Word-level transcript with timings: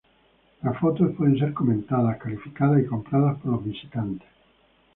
Las 0.63 0.79
fotos 0.79 1.11
pueden 1.15 1.37
ser 1.37 1.53
comentadas, 1.53 2.17
calificadas, 2.17 2.81
y 2.81 2.87
compradas 2.87 3.37
por 3.39 3.51
los 3.51 3.63
visitantes. 3.65 4.27